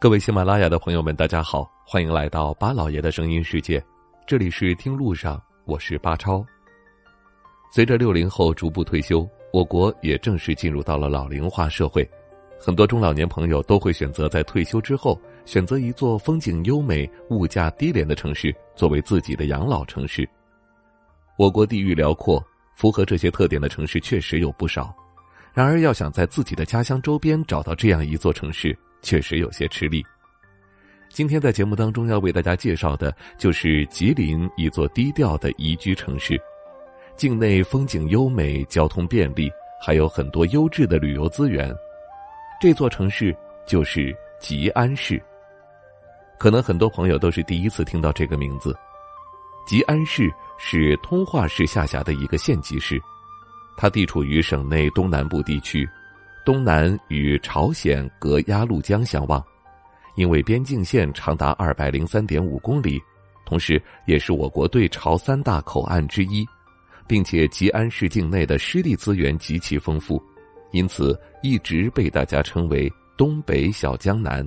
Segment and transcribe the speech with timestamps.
[0.00, 3.84] 各位喜马拉雅的朋友们，大家好，欢迎来到巴老爷的声音世界。
[4.28, 6.46] 这里是听路上，我是巴超。
[7.72, 12.08] 随着六零后逐步退休，我国也正式进入到了老龄化社会。
[12.60, 20.28] 很多中老年朋友都会选择在退休之后，选择一座风景优美、物价低廉的城市作为自己的养老城市。
[21.36, 22.40] 我国地域辽阔，
[22.76, 24.94] 符合这些特点的城市确实有不少。
[25.52, 30.04] 然而，要想在自己的家乡周边找到这样一座城市，确实有些吃力。
[31.10, 36.40] 今天在节目当中要为大家介绍的，就是吉林一座低调的宜居城市，
[37.16, 41.74] 境内风景优美，交通便利，还有很多优质的旅游资源。
[42.60, 43.34] 这座城市
[43.66, 45.20] 就是吉安市。
[46.38, 48.76] 可能很多朋友都是第一次听到这个名字。
[49.66, 53.00] 吉安市是通化市下辖的一个县级市。
[53.76, 55.88] 它地处于省内东南部地区，
[56.48, 59.44] 东南与朝鲜隔鸭绿江相望，
[60.16, 62.98] 因为边境线长达二百零三点五公里，
[63.44, 66.46] 同时也是我国对朝三大口岸之一，
[67.06, 70.18] 并且吉安市境内的湿地资源极其丰富，
[70.70, 74.42] 因此一直被大家称为“东北小江南”。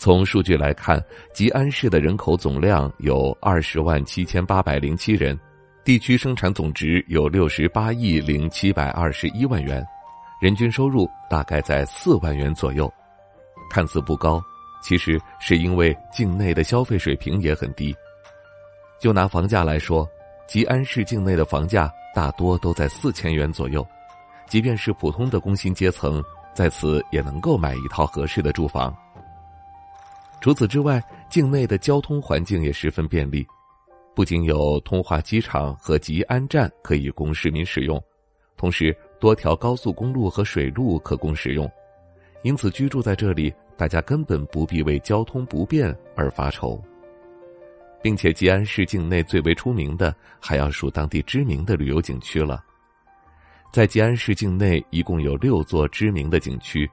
[0.00, 1.04] 从数据来看，
[1.34, 5.38] 吉安市的人口总量有二十万七千八百零七人。
[5.84, 9.84] 地区生产总值有六十八亿零七百二十一万元，
[10.40, 12.90] 人均收入大概在四万元左右，
[13.70, 14.42] 看似不高，
[14.82, 17.94] 其实是因为境内的消费水平也很低。
[18.98, 20.08] 就拿房价来说，
[20.48, 23.86] 吉安市境内的房价大多都在四千元左右，
[24.48, 28.96] 即便是普通的工薪阶层，在此也能够买一套合适的住房。
[30.40, 33.46] 除此之外，境内的交通环境也十分便利。
[34.16, 38.02] 不仅有通化机场和吉安站可以供市民使用，
[38.56, 41.70] 同时多条高速公路和水路可供使用，
[42.42, 46.82] 因此居住在这里，大家根本不必为交通不便而发愁。
[48.02, 52.64] 并且吉安市境内最为出名的，还要数当地知名的旅游景区了。
[53.70, 56.90] 在吉安市境内，一共有六座知名的景区，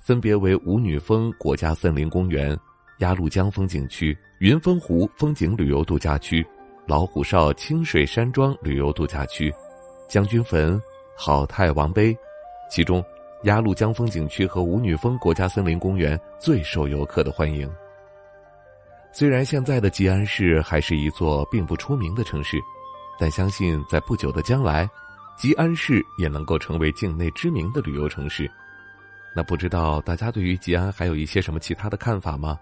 [0.00, 2.54] 分别为舞女峰国家森林公园、
[2.98, 6.46] 鸭绿江风景区、云峰湖风景旅游度假区。
[6.86, 9.52] 老虎哨清水山庄旅游度假区、
[10.08, 10.80] 将军坟、
[11.22, 12.16] 好太王碑，
[12.70, 13.04] 其中
[13.42, 17.70] 鸭绿江风景区和舞女峰国家森林公园最受游客的欢迎。
[19.12, 22.56] 虽然现在的吉安市还是一座并不出名的城市，
[23.18, 24.88] 但相信在不久的将来，
[25.36, 28.50] 吉安市也能够成为境内知名的旅游城市。
[29.36, 32.58] 那不知道大家对于吉安还有一些什么其他的看法吗？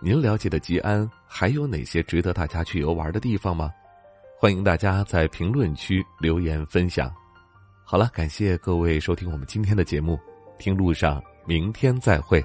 [0.00, 3.70] 您了解的吉安还有哪些值得大家去游玩的地方吗？
[4.38, 7.12] 欢迎大家在评论区留言分享。
[7.90, 10.20] 好了，感谢各位收听我们今天的节目，
[10.58, 12.44] 听路上，明天再会。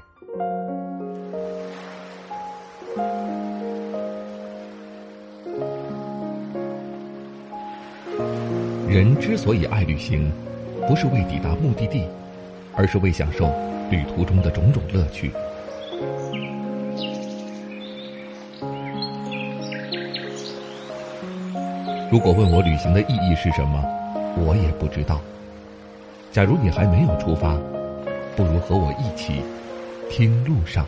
[8.88, 10.32] 人之所以爱旅行，
[10.88, 12.08] 不是为抵达目的地，
[12.74, 13.54] 而是为享受
[13.92, 15.30] 旅途中的种种乐趣。
[22.10, 23.84] 如果问我旅行的意义是什么，
[24.36, 25.22] 我也不知道。
[26.32, 27.56] 假如你还没有出发，
[28.36, 29.44] 不如和我一起
[30.10, 30.86] 听路上。